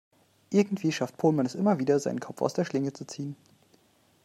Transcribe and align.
Irgendwie 0.49 0.91
schafft 0.91 1.17
Pohlmann 1.17 1.45
es 1.45 1.53
immer 1.53 1.77
wieder, 1.77 1.99
seinen 1.99 2.19
Kopf 2.19 2.41
aus 2.41 2.55
der 2.55 2.65
Schlinge 2.65 2.91
zu 2.91 3.05
ziehen. 3.05 3.35